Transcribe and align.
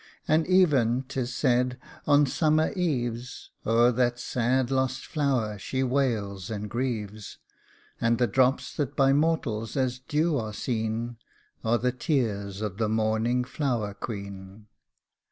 And 0.27 0.47
even, 0.47 1.03
'tis 1.03 1.31
said, 1.31 1.77
on 2.07 2.25
summer 2.25 2.71
eves 2.73 3.51
O'er 3.67 3.91
that 3.91 4.17
sad 4.17 4.71
lost 4.71 5.05
flower 5.05 5.59
she 5.59 5.83
wails 5.83 6.49
and 6.49 6.71
grieves; 6.71 7.37
And 8.01 8.17
the 8.17 8.25
drops 8.25 8.75
that 8.77 8.95
by 8.95 9.13
mortals 9.13 9.77
as 9.77 9.99
dew 9.99 10.37
are 10.39 10.53
seen 10.53 11.17
Are 11.63 11.77
the 11.77 11.91
tears 11.91 12.61
of 12.63 12.79
the 12.79 12.89
mourning 12.89 13.43
flower 13.43 13.93
queen. 13.93 14.25
172 14.25 14.29
THE 14.33 14.33
PURPLE 14.33 14.41
AND 14.41 14.65
WHITE 14.65 14.65
CARNATION. 14.65 14.67